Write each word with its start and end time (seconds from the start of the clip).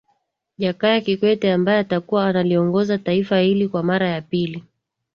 jakaya 0.57 1.01
kikwete 1.01 1.51
ambae 1.51 1.79
atakuwa 1.79 2.27
analiongoza 2.27 2.97
taifa 2.97 3.39
hili 3.39 3.67
kwa 3.67 3.83
mara 3.83 4.09
ya 4.09 4.21
pili 4.21 4.63